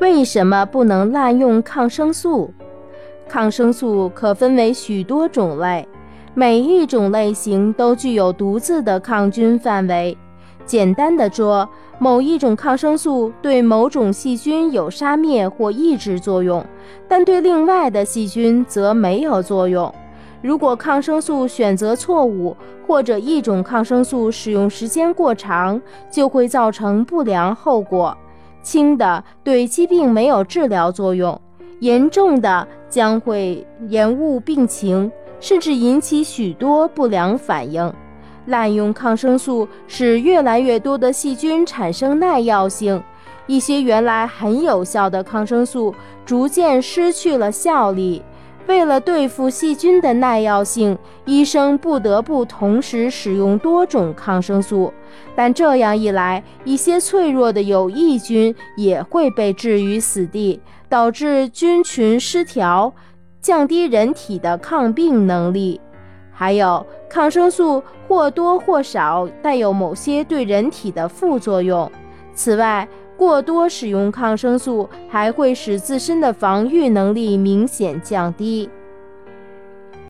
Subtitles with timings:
[0.00, 2.52] 为什么不能滥用抗生素？
[3.28, 5.86] 抗生素可分为许多种类，
[6.34, 10.16] 每一种类型都具有独自的抗菌范围。
[10.64, 11.68] 简单的说，
[11.98, 16.64] 某一种抗生素对某种细菌有杀灭或抑制作用，
[17.08, 19.92] 但对另外的细菌则没有作用。
[20.40, 22.56] 如果抗生素选择错误，
[22.86, 28.16] 或者一种抗生素使用时间过长，就会造成不良后果。
[28.68, 31.40] 轻的对疾病没有治疗作用，
[31.80, 37.90] 严重的将会延误病情，甚至引起许多不良反应。
[38.44, 43.02] 滥用抗生素使越来越多的细菌产生耐药性，
[43.46, 45.94] 一些原来很有效的抗生素
[46.26, 48.22] 逐渐失去了效力。
[48.68, 54.92] 为了对付细菌的耐药性，医生不得不同时使用多种抗生素。
[55.34, 62.92] 但这样一来，一些脆弱的有益菌也会被置于死地，导致菌群失调，
[63.40, 65.80] 降低人体的抗病能力。
[66.30, 71.90] 还有，抗生素或多或少带有某些对人体的副作用。
[72.34, 72.86] 此外，
[73.18, 78.70] 过多使用抗生素还会使自身的防御能力明显降低。